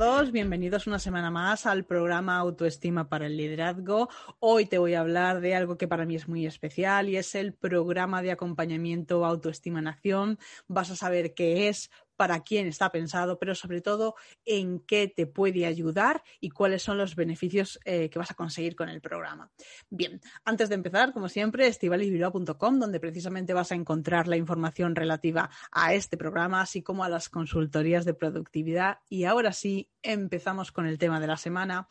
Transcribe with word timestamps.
Todos, 0.00 0.32
bienvenidos 0.32 0.86
una 0.86 0.98
semana 0.98 1.30
más 1.30 1.66
al 1.66 1.84
programa 1.84 2.38
Autoestima 2.38 3.10
para 3.10 3.26
el 3.26 3.36
Liderazgo. 3.36 4.08
Hoy 4.38 4.64
te 4.64 4.78
voy 4.78 4.94
a 4.94 5.00
hablar 5.00 5.42
de 5.42 5.54
algo 5.54 5.76
que 5.76 5.88
para 5.88 6.06
mí 6.06 6.16
es 6.16 6.26
muy 6.26 6.46
especial 6.46 7.10
y 7.10 7.18
es 7.18 7.34
el 7.34 7.52
programa 7.52 8.22
de 8.22 8.30
acompañamiento 8.30 9.26
Autoestima 9.26 9.80
en 9.80 9.88
Acción. 9.88 10.38
Vas 10.68 10.90
a 10.90 10.96
saber 10.96 11.34
qué 11.34 11.68
es, 11.68 11.90
para 12.20 12.40
quién 12.40 12.66
está 12.66 12.92
pensado, 12.92 13.38
pero 13.38 13.54
sobre 13.54 13.80
todo 13.80 14.14
en 14.44 14.80
qué 14.80 15.08
te 15.08 15.26
puede 15.26 15.64
ayudar 15.64 16.22
y 16.38 16.50
cuáles 16.50 16.82
son 16.82 16.98
los 16.98 17.16
beneficios 17.16 17.80
eh, 17.86 18.10
que 18.10 18.18
vas 18.18 18.30
a 18.30 18.34
conseguir 18.34 18.76
con 18.76 18.90
el 18.90 19.00
programa. 19.00 19.50
Bien, 19.88 20.20
antes 20.44 20.68
de 20.68 20.74
empezar, 20.74 21.14
como 21.14 21.30
siempre, 21.30 21.66
estivalisbilbao.com, 21.66 22.78
donde 22.78 23.00
precisamente 23.00 23.54
vas 23.54 23.72
a 23.72 23.74
encontrar 23.74 24.28
la 24.28 24.36
información 24.36 24.94
relativa 24.94 25.48
a 25.72 25.94
este 25.94 26.18
programa, 26.18 26.60
así 26.60 26.82
como 26.82 27.04
a 27.04 27.08
las 27.08 27.30
consultorías 27.30 28.04
de 28.04 28.12
productividad. 28.12 28.98
Y 29.08 29.24
ahora 29.24 29.54
sí, 29.54 29.88
empezamos 30.02 30.72
con 30.72 30.84
el 30.84 30.98
tema 30.98 31.20
de 31.20 31.26
la 31.26 31.38
semana. 31.38 31.88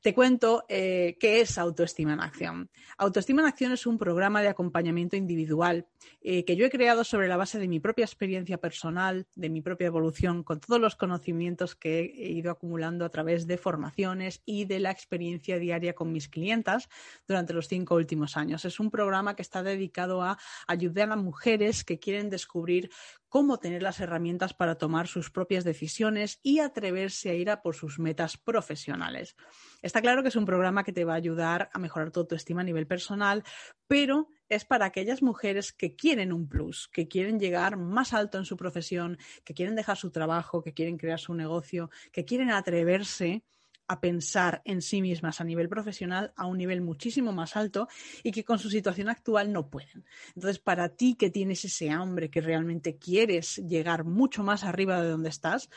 Te 0.00 0.14
cuento 0.14 0.64
eh, 0.68 1.16
qué 1.18 1.40
es 1.40 1.58
Autoestima 1.58 2.12
en 2.12 2.20
Acción. 2.20 2.70
Autoestima 2.98 3.42
en 3.42 3.48
Acción 3.48 3.72
es 3.72 3.86
un 3.86 3.98
programa 3.98 4.42
de 4.42 4.48
acompañamiento 4.48 5.16
individual 5.16 5.86
eh, 6.20 6.44
que 6.44 6.56
yo 6.56 6.66
he 6.66 6.70
creado 6.70 7.04
sobre 7.04 7.28
la 7.28 7.36
base 7.36 7.58
de 7.58 7.68
mi 7.68 7.80
propia 7.80 8.04
experiencia 8.04 8.58
personal, 8.58 9.26
de 9.34 9.48
mi 9.48 9.60
propia 9.60 9.71
evolución, 9.80 10.42
con 10.42 10.60
todos 10.60 10.80
los 10.80 10.96
conocimientos 10.96 11.74
que 11.74 12.00
he 12.00 12.30
ido 12.30 12.50
acumulando 12.50 13.04
a 13.04 13.08
través 13.08 13.46
de 13.46 13.58
formaciones 13.58 14.42
y 14.44 14.64
de 14.64 14.80
la 14.80 14.90
experiencia 14.90 15.58
diaria 15.58 15.94
con 15.94 16.12
mis 16.12 16.28
clientas 16.28 16.88
durante 17.26 17.52
los 17.52 17.68
cinco 17.68 17.94
últimos 17.94 18.36
años. 18.36 18.64
Es 18.64 18.80
un 18.80 18.90
programa 18.90 19.36
que 19.36 19.42
está 19.42 19.62
dedicado 19.62 20.22
a 20.22 20.38
ayudar 20.66 21.10
a 21.10 21.16
mujeres 21.16 21.84
que 21.84 21.98
quieren 21.98 22.30
descubrir 22.30 22.90
cómo 23.32 23.58
tener 23.58 23.82
las 23.82 23.98
herramientas 23.98 24.52
para 24.52 24.74
tomar 24.74 25.08
sus 25.08 25.30
propias 25.30 25.64
decisiones 25.64 26.38
y 26.42 26.58
atreverse 26.58 27.30
a 27.30 27.34
ir 27.34 27.48
a 27.48 27.62
por 27.62 27.74
sus 27.74 27.98
metas 27.98 28.36
profesionales. 28.36 29.36
Está 29.80 30.02
claro 30.02 30.22
que 30.22 30.28
es 30.28 30.36
un 30.36 30.44
programa 30.44 30.84
que 30.84 30.92
te 30.92 31.06
va 31.06 31.14
a 31.14 31.16
ayudar 31.16 31.70
a 31.72 31.78
mejorar 31.78 32.10
tu 32.10 32.20
autoestima 32.20 32.60
a 32.60 32.64
nivel 32.64 32.86
personal, 32.86 33.42
pero 33.86 34.28
es 34.54 34.64
para 34.64 34.86
aquellas 34.86 35.22
mujeres 35.22 35.72
que 35.72 35.96
quieren 35.96 36.32
un 36.32 36.48
plus, 36.48 36.88
que 36.88 37.08
quieren 37.08 37.40
llegar 37.40 37.76
más 37.76 38.12
alto 38.12 38.38
en 38.38 38.44
su 38.44 38.56
profesión, 38.56 39.18
que 39.44 39.54
quieren 39.54 39.74
dejar 39.74 39.96
su 39.96 40.10
trabajo, 40.10 40.62
que 40.62 40.74
quieren 40.74 40.98
crear 40.98 41.18
su 41.18 41.34
negocio, 41.34 41.90
que 42.12 42.24
quieren 42.24 42.50
atreverse 42.50 43.44
a 43.88 44.00
pensar 44.00 44.62
en 44.64 44.80
sí 44.80 45.02
mismas 45.02 45.40
a 45.40 45.44
nivel 45.44 45.68
profesional 45.68 46.32
a 46.36 46.46
un 46.46 46.58
nivel 46.58 46.80
muchísimo 46.80 47.32
más 47.32 47.56
alto 47.56 47.88
y 48.22 48.30
que 48.30 48.44
con 48.44 48.58
su 48.58 48.70
situación 48.70 49.08
actual 49.08 49.52
no 49.52 49.68
pueden. 49.68 50.04
Entonces, 50.34 50.58
para 50.58 50.90
ti 50.90 51.14
que 51.14 51.30
tienes 51.30 51.64
ese 51.64 51.90
hambre, 51.90 52.30
que 52.30 52.40
realmente 52.40 52.96
quieres 52.96 53.56
llegar 53.56 54.04
mucho 54.04 54.42
más 54.42 54.64
arriba 54.64 55.02
de 55.02 55.08
donde 55.08 55.28
estás, 55.30 55.68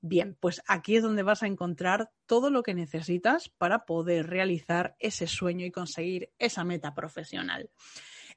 bien, 0.00 0.36
pues 0.40 0.62
aquí 0.66 0.96
es 0.96 1.02
donde 1.02 1.22
vas 1.22 1.42
a 1.42 1.46
encontrar 1.46 2.10
todo 2.26 2.50
lo 2.50 2.62
que 2.62 2.74
necesitas 2.74 3.48
para 3.48 3.84
poder 3.84 4.28
realizar 4.28 4.96
ese 4.98 5.26
sueño 5.26 5.66
y 5.66 5.70
conseguir 5.70 6.30
esa 6.38 6.64
meta 6.64 6.94
profesional. 6.94 7.70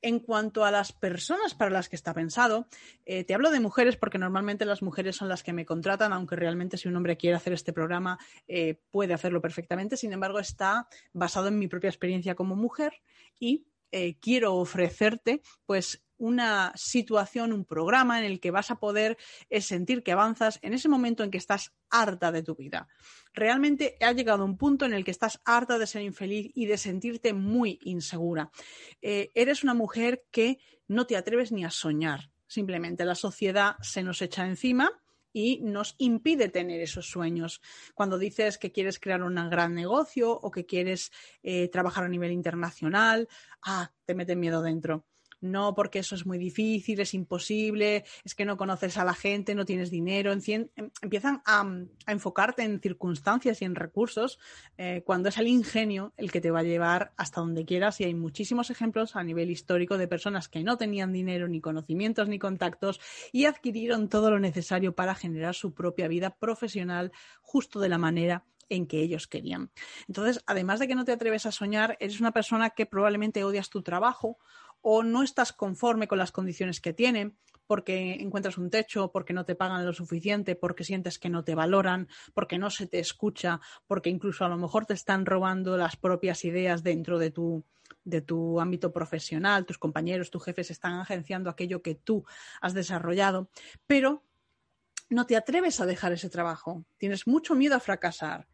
En 0.06 0.19
cuanto 0.19 0.66
a 0.66 0.72
las 0.72 0.91
personas 0.91 1.56
para 1.56 1.72
las 1.72 1.88
que 1.88 1.96
está 1.96 2.14
pensado, 2.14 2.68
eh, 3.06 3.24
te 3.24 3.34
hablo 3.34 3.52
de 3.52 3.62
mujeres 3.62 3.96
porque 3.96 4.18
normalmente 4.18 4.66
las 4.66 4.81
mujeres 4.81 5.16
son 5.16 5.30
las 5.30 5.44
que 5.44 5.53
me 5.53 5.66
contratan, 5.66 6.12
aunque 6.12 6.36
realmente 6.36 6.78
si 6.78 6.90
un 6.90 6.97
hombre 6.97 7.16
quiere 7.16 7.38
hacer 7.38 7.53
este 7.53 7.72
programa 7.72 8.19
eh, 8.50 8.81
puede 8.92 9.13
hacerlo 9.13 9.40
perfectamente. 9.42 9.96
Sin 9.96 10.12
embargo, 10.12 10.40
está 10.40 10.90
basado 11.13 11.47
en 11.47 11.58
mi 11.58 11.69
propia 11.69 11.88
experiencia 11.88 12.36
como 12.36 12.58
mujer 12.58 12.92
y 13.40 13.66
eh, 13.94 14.18
quiero 14.19 14.56
ofrecerte 14.56 15.42
pues 15.66 16.03
una 16.18 16.72
situación, 16.75 17.53
un 17.53 17.66
programa 17.66 18.19
en 18.19 18.25
el 18.25 18.40
que 18.40 18.51
vas 18.51 18.72
a 18.72 18.79
poder 18.79 19.18
eh, 19.50 19.62
sentir 19.62 20.03
que 20.03 20.12
avanzas 20.12 20.59
en 20.62 20.74
ese 20.74 20.90
momento 20.90 21.24
en 21.24 21.31
que 21.31 21.38
estás 21.38 21.74
harta 21.90 22.31
de 22.31 22.44
tu 22.44 22.56
vida. 22.56 22.88
Realmente 23.34 23.97
ha 24.01 24.12
llegado 24.12 24.46
un 24.46 24.57
punto 24.57 24.85
en 24.85 24.94
el 24.94 25.03
que 25.03 25.12
estás 25.12 25.41
harta 25.46 25.78
de 25.78 25.88
ser 25.88 26.01
infeliz 26.01 26.51
y 26.53 26.66
de 26.66 26.78
sentirte 26.78 27.34
muy 27.34 27.79
insegura. 27.84 28.51
Eh, 29.01 29.31
eres 29.34 29.63
una 29.63 29.74
mujer 29.74 30.25
que 30.31 30.59
no 30.88 31.07
te 31.07 31.18
atreves 31.18 31.51
ni 31.51 31.66
a 31.66 31.69
soñar. 31.69 32.31
Simplemente 32.47 33.06
la 33.06 33.16
sociedad 33.16 33.75
se 33.81 34.03
nos 34.03 34.22
echa 34.22 34.45
encima 34.45 34.91
y 35.34 35.59
nos 35.62 35.95
impide 35.97 36.47
tener 36.50 36.80
esos 36.80 37.09
sueños. 37.09 37.59
Cuando 37.95 38.19
dices 38.19 38.59
que 38.59 38.72
quieres 38.72 39.00
crear 39.00 39.24
un 39.24 39.35
gran 39.50 39.74
negocio 39.74 40.31
o 40.31 40.51
que 40.51 40.66
quieres 40.66 41.12
eh, 41.41 41.68
trabajar 41.69 42.03
a 42.03 42.09
nivel 42.09 42.31
internacional, 42.31 43.28
ah, 43.63 43.91
te 44.06 44.13
mete 44.13 44.35
miedo 44.35 44.62
dentro 44.62 45.07
no 45.44 45.76
porque 45.76 46.00
eso 46.00 46.16
es 46.16 46.26
muy 46.26 46.38
difícil, 46.38 47.00
es 47.00 47.14
imposible, 47.14 48.06
es 48.24 48.34
que 48.34 48.46
no 48.46 48.58
conoces 48.58 48.98
a 48.98 49.06
la 49.06 49.14
gente, 49.14 49.54
no 49.54 49.66
tienes 49.66 49.92
dinero, 49.92 50.31
em, 50.31 50.70
empiezan 51.02 51.42
a, 51.46 51.64
enfocarte 52.08 52.64
en 52.64 52.80
circunstancias 52.80 53.62
y 53.62 53.66
en 53.66 53.76
recursos 53.76 54.40
eh, 54.78 55.04
cuando 55.06 55.30
es 55.30 55.38
el 55.38 55.48
ingenio 55.48 56.14
el 56.18 56.31
que 56.31 56.42
te 56.42 56.52
va 56.52 56.59
a 56.59 56.64
llevar 56.64 57.14
hasta 57.18 57.42
donde 57.42 57.66
quieras 57.66 58.00
y 58.00 58.06
hay 58.06 58.14
muchísimos 58.14 58.70
ejemplos 58.70 59.16
a 59.16 59.24
nivel 59.24 59.52
histórico 59.52 59.98
de 59.98 60.08
personas 60.08 60.48
que 60.50 60.64
no 60.64 60.78
tenían 60.78 61.12
dinero, 61.12 61.48
ni 61.48 61.62
conocimientos, 61.62 62.28
ni 62.28 62.40
contactos 62.40 63.00
y 63.31 63.46
adquirieron 63.46 64.10
todo 64.10 64.31
lo 64.31 64.40
necesario 64.40 64.96
para 64.96 65.16
generar 65.16 65.56
su 65.56 65.74
propia 65.74 66.08
vida 66.08 66.31
profesional 66.31 67.12
justo 67.42 67.80
de 67.80 67.90
la 67.90 67.98
manera 67.98 68.46
en 68.70 68.88
que 68.88 69.02
ellos 69.02 69.28
querían. 69.28 69.72
Entonces, 70.08 70.44
además 70.48 70.80
de 70.80 70.88
que 70.88 70.96
no 70.96 71.06
te 71.06 71.12
atreves 71.12 71.46
a 71.46 71.52
soñar, 71.52 71.98
eres 72.00 72.20
una 72.20 72.31
persona 72.31 72.72
que 72.72 72.86
probablemente 72.86 73.44
odias 73.44 73.70
tu 73.70 73.84
trabajo 73.84 74.38
o 74.83 75.01
no 75.01 75.23
estás 75.23 75.53
conforme 75.53 76.07
con 76.07 76.19
las 76.19 76.31
condiciones 76.31 76.79
que 76.79 76.94
tienen 76.94 77.35
porque 77.66 78.17
encuentras 78.19 78.57
un 78.57 78.69
techo, 78.69 79.11
porque 79.11 79.33
no 79.33 79.45
te 79.45 79.55
pagan 79.55 79.85
lo 79.85 79.94
suficiente, 79.94 80.55
porque 80.55 80.83
sientes 80.83 81.17
que 81.17 81.29
no 81.29 81.44
te 81.44 81.55
valoran, 81.55 82.07
porque 82.33 82.59
no 82.59 82.69
se 82.69 82.88
te 82.88 82.99
escucha, 82.99 83.61
porque 83.88 84.09
incluso 84.09 84.45
a 84.45 84.49
lo 84.49 84.57
mejor 84.57 84.85
te 84.85 84.94
están 84.94 85.25
robando 85.25 85.77
las 85.77 85.95
propias 85.95 86.44
ideas 86.45 86.83
dentro 86.83 87.17
de 87.17 87.31
tu, 87.31 87.63
de 88.03 88.21
tu 88.21 88.59
ámbito 88.59 88.91
profesional, 88.91 89.66
tus 89.66 89.77
compañeros, 89.77 90.29
tus 90.29 90.44
jefes 90.44 90.71
están 90.71 91.00
agenciando 91.00 91.50
aquello 91.50 91.81
que 91.81 91.95
tú 91.95 92.25
has 92.61 92.73
desarrollado, 92.73 93.50
pero 93.88 94.23
no 95.09 95.25
te 95.25 95.38
atreves 95.38 95.79
a 95.79 95.85
dejar 95.85 96.11
ese 96.11 96.29
trabajo, 96.29 96.85
tienes 96.97 97.27
mucho 97.27 97.55
miedo 97.55 97.75
a 97.75 97.79
fracasar. 97.79 98.47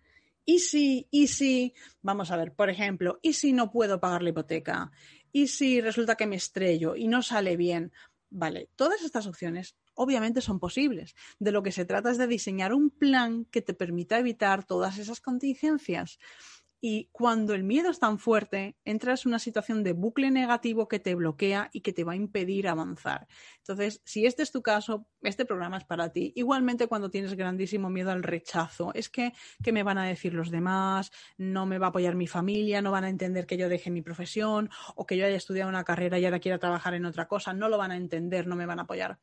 ¿Y 0.46 0.60
si, 0.60 1.08
y 1.12 1.28
si, 1.28 1.76
vamos 2.02 2.32
a 2.32 2.38
ver, 2.38 2.54
por 2.54 2.72
ejemplo, 2.72 3.20
¿y 3.22 3.34
si 3.34 3.54
no 3.54 3.70
puedo 3.70 4.00
pagar 4.00 4.24
la 4.24 4.30
hipoteca? 4.30 4.92
¿Y 5.32 5.48
si 5.48 5.82
resulta 5.82 6.16
que 6.16 6.28
me 6.28 6.36
estrello 6.36 6.96
y 6.96 7.08
no 7.08 7.22
sale 7.22 7.58
bien? 7.58 7.92
Vale, 8.32 8.70
todas 8.76 9.02
estas 9.02 9.26
opciones 9.26 9.76
obviamente 9.96 10.42
son 10.42 10.60
posibles. 10.60 11.16
De 11.40 11.52
lo 11.52 11.64
que 11.64 11.72
se 11.72 11.86
trata 11.86 12.12
es 12.12 12.18
de 12.18 12.28
diseñar 12.28 12.74
un 12.74 12.90
plan 12.90 13.46
que 13.46 13.62
te 13.62 13.74
permita 13.74 14.20
evitar 14.20 14.66
todas 14.66 14.98
esas 14.98 15.20
contingencias. 15.20 16.20
Y 16.82 17.10
cuando 17.12 17.54
el 17.54 17.64
miedo 17.64 17.90
es 17.90 18.00
tan 18.00 18.20
fuerte, 18.20 18.78
entras 18.86 19.26
en 19.26 19.32
una 19.32 19.40
situación 19.40 19.84
de 19.84 19.92
bucle 19.92 20.32
negativo 20.32 20.88
que 20.88 21.00
te 21.00 21.14
bloquea 21.14 21.70
y 21.74 21.82
que 21.82 21.92
te 21.92 22.06
va 22.06 22.14
a 22.14 22.16
impedir 22.16 22.68
avanzar. 22.68 23.28
Entonces, 23.58 24.02
si 24.06 24.26
este 24.26 24.44
es 24.44 24.52
tu 24.52 24.62
caso, 24.62 25.06
este 25.22 25.46
programa 25.46 25.78
es 25.78 25.84
para 25.84 26.10
ti. 26.12 26.32
Igualmente 26.36 26.88
cuando 26.88 27.10
tienes 27.10 27.34
grandísimo 27.34 27.90
miedo 27.90 28.12
al 28.12 28.24
rechazo, 28.24 28.92
es 28.94 29.10
que, 29.10 29.34
¿qué 29.62 29.72
me 29.74 29.84
van 29.84 29.98
a 29.98 30.06
decir 30.06 30.34
los 30.34 30.52
demás? 30.52 31.12
No 31.38 31.66
me 31.66 31.80
va 31.80 31.88
a 31.88 31.90
apoyar 31.90 32.16
mi 32.16 32.28
familia, 32.28 32.82
no 32.82 32.92
van 32.92 33.04
a 33.04 33.10
entender 33.10 33.46
que 33.46 33.58
yo 33.58 33.68
deje 33.68 33.92
mi 33.92 34.02
profesión 34.02 34.70
o 34.96 35.06
que 35.06 35.18
yo 35.18 35.26
haya 35.26 35.36
estudiado 35.36 35.70
una 35.70 35.84
carrera 35.84 36.18
y 36.18 36.26
ahora 36.26 36.40
quiera 36.40 36.60
trabajar 36.60 36.94
en 36.94 37.06
otra 37.06 37.28
cosa, 37.28 37.54
no 37.54 37.68
lo 37.68 37.78
van 37.78 37.92
a 37.92 37.98
entender, 37.98 38.48
no 38.48 38.56
me 38.56 38.66
van 38.66 38.80
a 38.80 38.84
apoyar. 38.84 39.20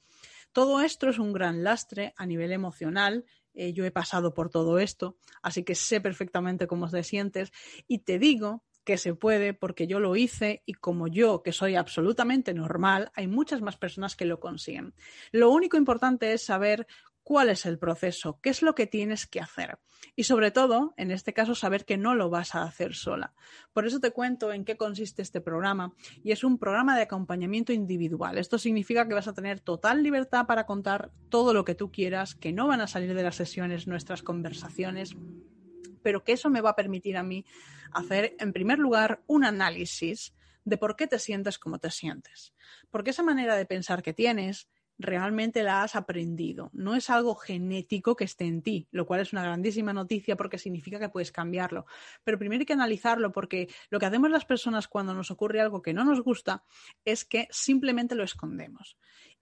Todo 0.56 0.80
esto 0.80 1.10
es 1.10 1.18
un 1.18 1.34
gran 1.34 1.64
lastre 1.64 2.14
a 2.16 2.24
nivel 2.24 2.50
emocional 2.50 3.26
eh, 3.52 3.74
yo 3.74 3.84
he 3.84 3.90
pasado 3.90 4.32
por 4.32 4.48
todo 4.48 4.78
esto, 4.78 5.18
así 5.42 5.64
que 5.64 5.74
sé 5.74 6.00
perfectamente 6.00 6.66
cómo 6.66 6.88
te 6.88 7.02
sientes 7.02 7.52
y 7.86 7.98
te 7.98 8.18
digo 8.18 8.64
que 8.82 8.96
se 8.96 9.14
puede 9.14 9.52
porque 9.52 9.86
yo 9.86 10.00
lo 10.00 10.16
hice 10.16 10.62
y 10.64 10.72
como 10.72 11.08
yo, 11.08 11.42
que 11.42 11.52
soy 11.52 11.74
absolutamente 11.74 12.54
normal, 12.54 13.10
hay 13.14 13.28
muchas 13.28 13.60
más 13.60 13.76
personas 13.76 14.16
que 14.16 14.24
lo 14.24 14.40
consiguen. 14.40 14.94
Lo 15.30 15.50
único 15.50 15.76
importante 15.76 16.32
es 16.32 16.44
saber 16.46 16.86
cuál 17.26 17.48
es 17.48 17.66
el 17.66 17.76
proceso, 17.76 18.38
qué 18.40 18.50
es 18.50 18.62
lo 18.62 18.76
que 18.76 18.86
tienes 18.86 19.26
que 19.26 19.40
hacer. 19.40 19.80
Y 20.14 20.22
sobre 20.22 20.52
todo, 20.52 20.94
en 20.96 21.10
este 21.10 21.32
caso, 21.32 21.56
saber 21.56 21.84
que 21.84 21.96
no 21.96 22.14
lo 22.14 22.30
vas 22.30 22.54
a 22.54 22.62
hacer 22.62 22.94
sola. 22.94 23.34
Por 23.72 23.84
eso 23.84 23.98
te 23.98 24.12
cuento 24.12 24.52
en 24.52 24.64
qué 24.64 24.76
consiste 24.76 25.22
este 25.22 25.40
programa. 25.40 25.92
Y 26.22 26.30
es 26.30 26.44
un 26.44 26.56
programa 26.56 26.94
de 26.94 27.02
acompañamiento 27.02 27.72
individual. 27.72 28.38
Esto 28.38 28.58
significa 28.58 29.08
que 29.08 29.14
vas 29.14 29.26
a 29.26 29.34
tener 29.34 29.58
total 29.58 30.04
libertad 30.04 30.46
para 30.46 30.66
contar 30.66 31.10
todo 31.28 31.52
lo 31.52 31.64
que 31.64 31.74
tú 31.74 31.90
quieras, 31.90 32.36
que 32.36 32.52
no 32.52 32.68
van 32.68 32.80
a 32.80 32.86
salir 32.86 33.12
de 33.12 33.24
las 33.24 33.34
sesiones 33.34 33.88
nuestras 33.88 34.22
conversaciones 34.22 35.16
pero 36.02 36.22
que 36.22 36.34
eso 36.34 36.50
me 36.50 36.60
va 36.60 36.70
a 36.70 36.76
permitir 36.76 37.16
a 37.16 37.24
mí 37.24 37.44
hacer, 37.90 38.36
en 38.38 38.52
primer 38.52 38.78
lugar, 38.78 39.24
un 39.26 39.44
análisis 39.44 40.36
de 40.64 40.76
por 40.78 40.94
qué 40.94 41.08
te 41.08 41.18
sientes 41.18 41.58
como 41.58 41.80
te 41.80 41.90
sientes. 41.90 42.54
Porque 42.92 43.10
esa 43.10 43.24
manera 43.24 43.56
de 43.56 43.66
pensar 43.66 44.04
que 44.04 44.12
tienes 44.12 44.68
realmente 44.98 45.62
la 45.62 45.82
has 45.82 45.96
aprendido. 45.96 46.70
No 46.72 46.94
es 46.94 47.10
algo 47.10 47.34
genético 47.34 48.16
que 48.16 48.24
esté 48.24 48.44
en 48.44 48.62
ti, 48.62 48.88
lo 48.90 49.06
cual 49.06 49.20
es 49.20 49.32
una 49.32 49.42
grandísima 49.42 49.92
noticia 49.92 50.36
porque 50.36 50.58
significa 50.58 50.98
que 50.98 51.08
puedes 51.08 51.32
cambiarlo. 51.32 51.86
Pero 52.24 52.38
primero 52.38 52.60
hay 52.60 52.66
que 52.66 52.72
analizarlo 52.72 53.32
porque 53.32 53.68
lo 53.90 53.98
que 53.98 54.06
hacemos 54.06 54.30
las 54.30 54.44
personas 54.44 54.88
cuando 54.88 55.14
nos 55.14 55.30
ocurre 55.30 55.60
algo 55.60 55.82
que 55.82 55.92
no 55.92 56.04
nos 56.04 56.22
gusta 56.22 56.64
es 57.04 57.24
que 57.24 57.48
simplemente 57.50 58.14
lo 58.14 58.24
escondemos. 58.24 58.96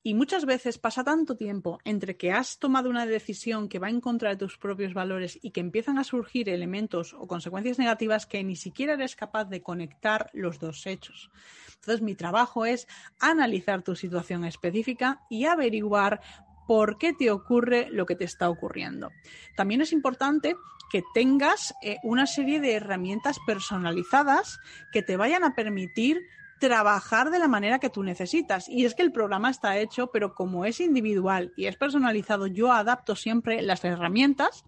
Y 0.06 0.12
muchas 0.12 0.44
veces 0.44 0.76
pasa 0.76 1.02
tanto 1.02 1.34
tiempo 1.34 1.78
entre 1.82 2.18
que 2.18 2.30
has 2.30 2.58
tomado 2.58 2.90
una 2.90 3.06
decisión 3.06 3.70
que 3.70 3.78
va 3.78 3.88
en 3.88 4.02
contra 4.02 4.28
de 4.28 4.36
tus 4.36 4.58
propios 4.58 4.92
valores 4.92 5.38
y 5.40 5.50
que 5.50 5.60
empiezan 5.60 5.98
a 5.98 6.04
surgir 6.04 6.50
elementos 6.50 7.14
o 7.14 7.26
consecuencias 7.26 7.78
negativas 7.78 8.26
que 8.26 8.44
ni 8.44 8.54
siquiera 8.54 8.92
eres 8.92 9.16
capaz 9.16 9.46
de 9.46 9.62
conectar 9.62 10.28
los 10.34 10.58
dos 10.58 10.86
hechos. 10.86 11.30
Entonces, 11.76 12.02
mi 12.02 12.14
trabajo 12.14 12.66
es 12.66 12.86
analizar 13.18 13.80
tu 13.80 13.96
situación 13.96 14.44
específica 14.44 15.22
y 15.30 15.46
averiguar 15.46 16.20
por 16.68 16.98
qué 16.98 17.14
te 17.14 17.30
ocurre 17.30 17.88
lo 17.90 18.04
que 18.04 18.14
te 18.14 18.24
está 18.24 18.50
ocurriendo. 18.50 19.10
También 19.56 19.80
es 19.80 19.90
importante 19.90 20.54
que 20.90 21.02
tengas 21.14 21.74
eh, 21.82 21.96
una 22.02 22.26
serie 22.26 22.60
de 22.60 22.74
herramientas 22.74 23.38
personalizadas 23.46 24.60
que 24.92 25.02
te 25.02 25.16
vayan 25.16 25.44
a 25.44 25.54
permitir 25.54 26.20
trabajar 26.66 27.30
de 27.30 27.38
la 27.38 27.46
manera 27.46 27.78
que 27.78 27.90
tú 27.90 28.02
necesitas. 28.02 28.68
Y 28.70 28.86
es 28.86 28.94
que 28.94 29.02
el 29.02 29.12
programa 29.12 29.50
está 29.50 29.76
hecho, 29.76 30.10
pero 30.10 30.34
como 30.34 30.64
es 30.64 30.80
individual 30.80 31.52
y 31.56 31.66
es 31.66 31.76
personalizado, 31.76 32.46
yo 32.46 32.72
adapto 32.72 33.16
siempre 33.16 33.60
las 33.60 33.84
herramientas 33.84 34.64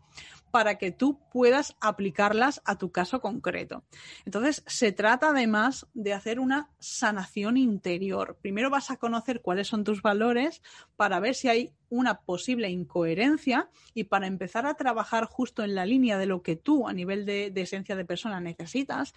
para 0.50 0.76
que 0.76 0.93
tú 0.93 1.19
puedas 1.32 1.75
aplicarlas 1.81 2.62
a 2.64 2.76
tu 2.76 2.90
caso 2.93 3.20
concreto. 3.20 3.84
Entonces, 4.25 4.62
se 4.66 4.93
trata 4.93 5.31
además 5.31 5.87
de 5.94 6.12
hacer 6.12 6.38
una 6.38 6.70
sanación 6.78 7.56
interior. 7.56 8.38
Primero 8.40 8.70
vas 8.70 8.90
a 8.90 8.96
conocer 8.96 9.40
cuáles 9.40 9.69
son 9.69 9.84
tus 9.84 10.02
valores 10.02 10.62
para 10.96 11.19
ver 11.19 11.34
si 11.34 11.49
hay 11.49 11.72
una 11.88 12.21
posible 12.21 12.69
incoherencia 12.69 13.71
y 13.94 14.05
para 14.05 14.27
empezar 14.27 14.67
a 14.67 14.75
trabajar 14.75 15.27
justo 15.27 15.62
en 15.62 15.75
la 15.75 15.87
línea 15.87 16.19
de 16.19 16.27
lo 16.27 16.43
que 16.43 16.56
tú 16.56 16.88
a 16.88 16.93
nivel 16.93 17.25
de, 17.27 17.53
esencia 17.56 17.97
de 17.97 18.05
persona 18.05 18.41
necesitas 18.41 19.15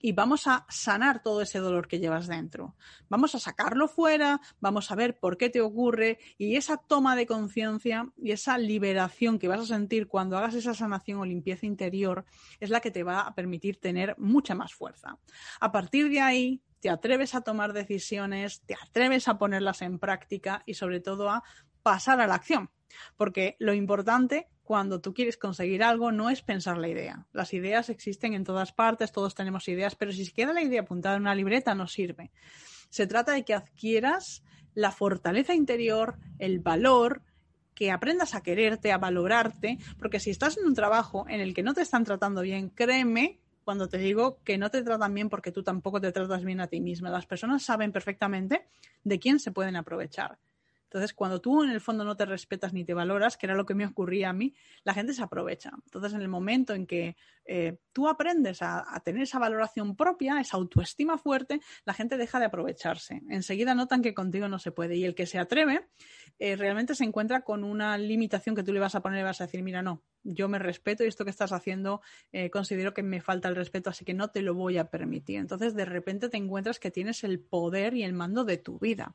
y 0.00 0.12
vamos 0.12 0.46
a 0.46 0.66
sanar 0.68 1.22
todo 1.22 1.42
ese 1.42 1.58
dolor 1.58 1.88
que 1.88 1.98
llevas 1.98 2.26
dentro. 2.26 2.74
Vamos 3.08 3.34
a 3.34 3.38
sacarlo 3.38 3.88
fuera, 3.88 4.40
vamos 4.60 4.90
a 4.90 4.94
ver 4.94 5.18
por 5.18 5.36
qué 5.36 5.50
te 5.50 5.60
ocurre 5.60 6.18
y 6.38 6.56
esa 6.56 6.76
toma 6.76 7.16
de 7.16 7.26
conciencia 7.26 8.10
y 8.16 8.32
esa 8.32 8.56
liberación 8.58 9.38
que 9.38 9.48
vas 9.48 9.60
a 9.60 9.66
sentir 9.66 10.06
cuando 10.06 10.38
hagas 10.38 10.54
esa 10.54 10.74
sanación 10.74 11.20
o 11.20 11.24
limpieza 11.24 11.66
interior 11.66 12.24
es 12.60 12.70
la 12.70 12.80
que 12.80 12.90
te 12.90 13.02
va 13.02 13.20
a 13.22 13.34
permitir 13.34 13.78
tener 13.78 14.16
mucha 14.18 14.54
más 14.54 14.72
fuerza. 14.72 15.18
A 15.60 15.72
partir 15.72 16.08
de 16.08 16.20
ahí, 16.20 16.62
te 16.80 16.88
atreves 16.88 17.34
a 17.34 17.42
tomar 17.42 17.72
decisiones, 17.72 18.62
te 18.62 18.74
atreves 18.74 19.28
a 19.28 19.38
ponerlas 19.38 19.82
en 19.82 19.98
práctica 19.98 20.62
y 20.66 20.74
sobre 20.74 21.00
todo 21.00 21.28
a 21.28 21.44
pasar 21.82 22.20
a 22.20 22.26
la 22.26 22.34
acción. 22.34 22.70
Porque 23.16 23.56
lo 23.58 23.74
importante 23.74 24.48
cuando 24.62 25.00
tú 25.00 25.14
quieres 25.14 25.36
conseguir 25.36 25.82
algo 25.82 26.12
no 26.12 26.30
es 26.30 26.42
pensar 26.42 26.78
la 26.78 26.88
idea. 26.88 27.26
Las 27.32 27.52
ideas 27.54 27.88
existen 27.88 28.34
en 28.34 28.44
todas 28.44 28.72
partes, 28.72 29.12
todos 29.12 29.34
tenemos 29.34 29.66
ideas, 29.68 29.96
pero 29.96 30.12
si 30.12 30.24
se 30.24 30.32
queda 30.32 30.52
la 30.52 30.62
idea 30.62 30.82
apuntada 30.82 31.16
en 31.16 31.22
una 31.22 31.34
libreta 31.34 31.74
no 31.74 31.86
sirve. 31.88 32.30
Se 32.88 33.06
trata 33.06 33.32
de 33.32 33.44
que 33.44 33.54
adquieras 33.54 34.42
la 34.74 34.92
fortaleza 34.92 35.54
interior, 35.54 36.18
el 36.38 36.60
valor, 36.60 37.22
que 37.74 37.90
aprendas 37.90 38.34
a 38.34 38.42
quererte, 38.42 38.92
a 38.92 38.98
valorarte, 38.98 39.78
porque 39.98 40.20
si 40.20 40.30
estás 40.30 40.58
en 40.58 40.66
un 40.66 40.74
trabajo 40.74 41.24
en 41.28 41.40
el 41.40 41.54
que 41.54 41.62
no 41.62 41.74
te 41.74 41.82
están 41.82 42.04
tratando 42.04 42.42
bien, 42.42 42.68
créeme 42.68 43.40
cuando 43.64 43.88
te 43.88 43.98
digo 43.98 44.38
que 44.44 44.58
no 44.58 44.70
te 44.70 44.82
tratan 44.82 45.14
bien 45.14 45.28
porque 45.28 45.52
tú 45.52 45.62
tampoco 45.62 46.00
te 46.00 46.12
tratas 46.12 46.44
bien 46.44 46.60
a 46.60 46.66
ti 46.66 46.80
misma. 46.80 47.10
Las 47.10 47.26
personas 47.26 47.62
saben 47.62 47.92
perfectamente 47.92 48.66
de 49.02 49.18
quién 49.18 49.38
se 49.38 49.50
pueden 49.50 49.76
aprovechar. 49.76 50.38
Entonces, 50.90 51.14
cuando 51.14 51.40
tú 51.40 51.62
en 51.62 51.70
el 51.70 51.80
fondo 51.80 52.04
no 52.04 52.16
te 52.16 52.26
respetas 52.26 52.72
ni 52.72 52.84
te 52.84 52.94
valoras, 52.94 53.36
que 53.36 53.46
era 53.46 53.54
lo 53.54 53.64
que 53.64 53.76
me 53.76 53.86
ocurría 53.86 54.30
a 54.30 54.32
mí, 54.32 54.54
la 54.82 54.92
gente 54.92 55.12
se 55.12 55.22
aprovecha. 55.22 55.70
Entonces, 55.84 56.14
en 56.14 56.20
el 56.20 56.26
momento 56.26 56.74
en 56.74 56.84
que 56.84 57.16
eh, 57.44 57.78
tú 57.92 58.08
aprendes 58.08 58.60
a, 58.60 59.00
tener 59.04 59.22
esa 59.22 59.38
valoración 59.38 59.94
propia, 59.94 60.40
esa 60.40 60.56
autoestima 60.56 61.16
fuerte, 61.16 61.60
la 61.84 61.94
gente 61.94 62.16
deja 62.16 62.40
de 62.40 62.46
aprovecharse. 62.46 63.22
Enseguida 63.28 63.72
notan 63.76 64.02
que 64.02 64.14
contigo 64.14 64.48
no 64.48 64.58
se 64.58 64.72
puede. 64.72 64.96
Y 64.96 65.04
el 65.04 65.14
que 65.14 65.26
se 65.26 65.38
atreve 65.38 65.86
eh, 66.40 66.56
realmente 66.56 66.96
se 66.96 67.04
encuentra 67.04 67.42
con 67.42 67.62
una 67.62 67.96
limitación 67.96 68.56
que 68.56 68.64
tú 68.64 68.72
le 68.72 68.80
vas 68.80 68.96
a 68.96 69.00
poner 69.00 69.20
y 69.20 69.22
vas 69.22 69.40
a 69.40 69.44
decir, 69.44 69.62
mira, 69.62 69.82
no, 69.82 70.02
yo 70.24 70.48
me 70.48 70.58
respeto 70.58 71.04
y 71.04 71.06
esto 71.06 71.24
que 71.24 71.30
estás 71.30 71.52
haciendo 71.52 72.00
eh, 72.32 72.50
considero 72.50 72.94
que 72.94 73.04
me 73.04 73.20
falta 73.20 73.48
el 73.48 73.54
respeto, 73.54 73.90
así 73.90 74.04
que 74.04 74.12
no 74.14 74.30
te 74.30 74.42
lo 74.42 74.54
voy 74.54 74.76
a 74.76 74.90
permitir. 74.90 75.38
Entonces, 75.38 75.76
de 75.76 75.84
repente 75.84 76.28
te 76.28 76.36
encuentras 76.36 76.80
que 76.80 76.90
tienes 76.90 77.22
el 77.22 77.38
poder 77.38 77.94
y 77.94 78.02
el 78.02 78.12
mando 78.12 78.44
de 78.44 78.58
tu 78.58 78.80
vida. 78.80 79.14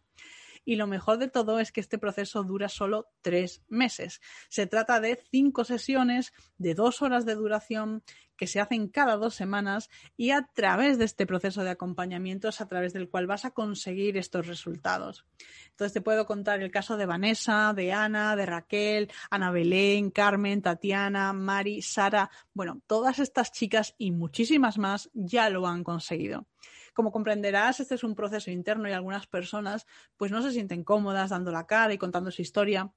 Y 0.65 0.75
lo 0.75 0.87
mejor 0.87 1.19
de 1.19 1.29
todo 1.29 1.59
es 1.59 1.71
que 1.71 1.79
este 1.79 1.97
proceso 1.97 2.43
dura 2.43 2.67
solo 2.67 3.07
tres 3.21 3.63
meses. 3.69 4.19
Se 4.49 4.67
trata 4.67 4.99
de 4.99 5.23
cinco 5.31 5.63
sesiones 5.63 6.33
de 6.57 6.73
dos 6.73 7.01
horas 7.01 7.25
de 7.25 7.35
duración 7.35 8.03
que 8.35 8.47
se 8.47 8.59
hacen 8.59 8.87
cada 8.87 9.17
dos 9.17 9.35
semanas 9.35 9.89
y 10.17 10.31
a 10.31 10.47
través 10.53 10.97
de 10.97 11.05
este 11.05 11.25
proceso 11.25 11.63
de 11.63 11.71
acompañamiento 11.71 12.49
es 12.49 12.61
a 12.61 12.67
través 12.67 12.93
del 12.93 13.09
cual 13.09 13.27
vas 13.27 13.45
a 13.45 13.51
conseguir 13.51 14.17
estos 14.17 14.47
resultados. 14.47 15.25
Entonces 15.69 15.93
te 15.93 16.01
puedo 16.01 16.25
contar 16.25 16.61
el 16.61 16.71
caso 16.71 16.97
de 16.97 17.05
Vanessa, 17.05 17.73
de 17.73 17.93
Ana, 17.93 18.35
de 18.35 18.45
Raquel, 18.45 19.11
Ana 19.29 19.51
Belén, 19.51 20.11
Carmen, 20.11 20.61
Tatiana, 20.61 21.33
Mari, 21.33 21.81
Sara. 21.81 22.29
Bueno, 22.53 22.81
todas 22.87 23.19
estas 23.19 23.51
chicas 23.51 23.95
y 23.97 24.11
muchísimas 24.11 24.77
más 24.77 25.09
ya 25.13 25.49
lo 25.49 25.67
han 25.67 25.83
conseguido. 25.83 26.47
Como 26.93 27.11
comprenderás, 27.11 27.81
este 27.81 27.95
es 27.95 28.05
un 28.05 28.15
proceso 28.15 28.51
interno 28.51 28.87
y 28.87 28.93
algunas 28.93 29.27
personas 29.27 29.85
pues 30.15 30.31
no 30.31 30.41
se 30.41 30.51
sienten 30.51 30.85
cómodas 30.85 31.31
dando 31.31 31.51
la 31.51 31.67
cara 31.67 31.93
y 31.93 31.97
contando 31.97 32.31
su 32.31 32.41
historia 32.41 32.93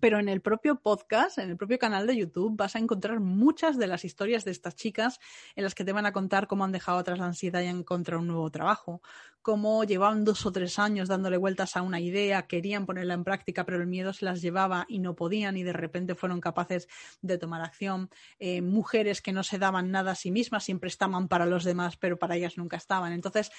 pero 0.00 0.18
en 0.18 0.28
el 0.28 0.40
propio 0.40 0.80
podcast, 0.80 1.38
en 1.38 1.50
el 1.50 1.56
propio 1.56 1.78
canal 1.78 2.06
de 2.06 2.16
YouTube, 2.16 2.56
vas 2.56 2.76
a 2.76 2.78
encontrar 2.78 3.20
muchas 3.20 3.78
de 3.78 3.86
las 3.86 4.04
historias 4.04 4.44
de 4.44 4.50
estas 4.50 4.74
chicas 4.74 5.18
en 5.54 5.64
las 5.64 5.74
que 5.74 5.84
te 5.84 5.92
van 5.92 6.06
a 6.06 6.12
contar 6.12 6.46
cómo 6.46 6.64
han 6.64 6.72
dejado 6.72 6.98
atrás 6.98 7.18
la 7.18 7.26
ansiedad 7.26 7.60
y 7.62 7.66
han 7.66 7.80
encontrado 7.80 8.20
un 8.20 8.28
nuevo 8.28 8.50
trabajo, 8.50 9.02
cómo 9.42 9.84
llevaban 9.84 10.24
dos 10.24 10.46
o 10.46 10.52
tres 10.52 10.78
años 10.78 11.08
dándole 11.08 11.36
vueltas 11.36 11.76
a 11.76 11.82
una 11.82 12.00
idea, 12.00 12.46
querían 12.46 12.86
ponerla 12.86 13.14
en 13.14 13.24
práctica, 13.24 13.64
pero 13.64 13.78
el 13.78 13.86
miedo 13.86 14.12
se 14.12 14.24
las 14.24 14.40
llevaba 14.40 14.86
y 14.88 15.00
no 15.00 15.14
podían 15.14 15.56
y 15.56 15.62
de 15.64 15.72
repente 15.72 16.14
fueron 16.14 16.40
capaces 16.40 16.88
de 17.20 17.38
tomar 17.38 17.60
acción. 17.62 18.08
Eh, 18.38 18.62
mujeres 18.62 19.20
que 19.20 19.32
no 19.32 19.42
se 19.42 19.58
daban 19.58 19.90
nada 19.90 20.12
a 20.12 20.16
sí 20.16 20.30
mismas, 20.30 20.64
siempre 20.64 20.88
estaban 20.88 21.28
para 21.28 21.46
los 21.46 21.64
demás, 21.64 21.96
pero 21.96 22.18
para 22.18 22.36
ellas 22.36 22.56
nunca 22.56 22.76
estaban. 22.76 23.12
Entonces, 23.12 23.50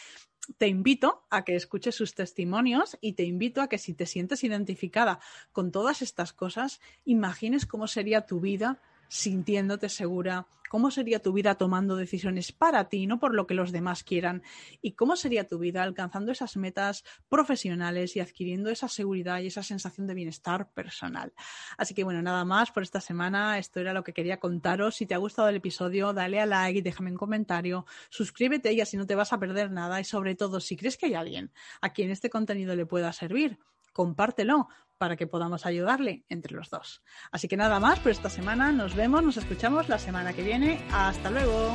te 0.58 0.68
invito 0.68 1.24
a 1.30 1.44
que 1.44 1.56
escuches 1.56 1.96
sus 1.96 2.16
testimonios 2.16 2.98
y 3.02 3.14
te 3.14 3.24
invito 3.24 3.62
a 3.62 3.68
que 3.68 3.78
si 3.78 3.94
te 3.94 4.06
sientes 4.06 4.44
identificada 4.44 5.20
con 5.52 5.72
todas 5.72 6.02
estas 6.02 6.34
cosas, 6.34 6.82
imagines 7.06 7.66
cómo 7.66 7.88
sería 7.88 8.26
tu 8.26 8.40
vida 8.40 8.82
sintiéndote 9.08 9.90
segura, 9.90 10.48
cómo 10.74 10.90
sería 10.90 11.22
tu 11.22 11.34
vida 11.34 11.54
tomando 11.54 11.96
decisiones 11.96 12.52
para 12.52 12.90
ti, 12.90 13.06
no 13.06 13.20
por 13.20 13.36
lo 13.36 13.46
que 13.46 13.54
los 13.54 13.72
demás 13.72 14.04
quieran, 14.04 14.42
y 14.82 14.94
cómo 14.94 15.16
sería 15.16 15.48
tu 15.48 15.60
vida 15.60 15.84
alcanzando 15.84 16.32
esas 16.32 16.58
metas 16.58 17.04
profesionales 17.30 18.16
y 18.16 18.22
adquiriendo 18.22 18.72
esa 18.72 18.88
seguridad 18.88 19.40
y 19.40 19.48
esa 19.48 19.62
sensación 19.62 20.08
de 20.08 20.16
bienestar 20.16 20.72
personal. 20.72 21.32
Así 21.78 21.94
que 21.94 22.04
bueno, 22.04 22.24
nada 22.24 22.44
más 22.44 22.72
por 22.72 22.82
esta 22.82 23.02
semana, 23.02 23.60
esto 23.60 23.82
era 23.82 23.94
lo 23.94 24.04
que 24.04 24.14
quería 24.14 24.40
contaros. 24.40 24.96
Si 24.96 25.06
te 25.06 25.14
ha 25.14 25.20
gustado 25.20 25.48
el 25.48 25.58
episodio, 25.58 26.12
dale 26.12 26.40
a 26.40 26.48
like, 26.48 26.82
déjame 26.82 27.12
un 27.12 27.18
comentario, 27.18 27.86
suscríbete 28.10 28.74
y 28.74 28.82
así 28.82 28.98
no 28.98 29.06
te 29.06 29.14
vas 29.14 29.32
a 29.32 29.40
perder 29.40 29.70
nada 29.70 30.02
y 30.02 30.04
sobre 30.04 30.34
todo 30.34 30.60
si 30.60 30.76
crees 30.76 30.98
que 30.98 31.06
hay 31.06 31.14
alguien 31.14 31.52
a 31.82 31.94
quien 31.94 32.10
este 32.10 32.32
contenido 32.32 32.76
le 32.76 32.88
pueda 32.88 33.14
servir, 33.14 33.60
compártelo 33.94 34.68
para 34.98 35.16
que 35.16 35.28
podamos 35.28 35.66
ayudarle 35.66 36.26
entre 36.30 36.56
los 36.56 36.70
dos. 36.70 37.02
Así 37.32 37.48
que 37.48 37.58
nada 37.58 37.80
más 37.80 38.00
por 38.00 38.12
esta 38.12 38.30
semana, 38.30 38.72
nos 38.72 38.96
vemos, 38.96 39.24
nos 39.24 39.38
escuchamos 39.38 39.90
la 39.90 40.00
semana 40.00 40.34
que 40.34 40.44
viene. 40.44 40.86
Hasta 40.92 41.30
luego. 41.30 41.74